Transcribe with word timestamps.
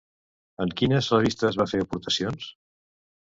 En 0.63 0.71
quines 0.79 1.09
revistes 1.15 1.59
va 1.61 1.69
fer 1.73 1.81
aportacions? 1.85 2.49